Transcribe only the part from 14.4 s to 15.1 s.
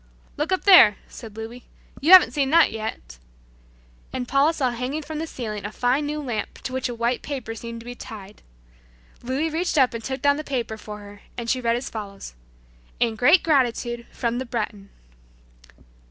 Breton."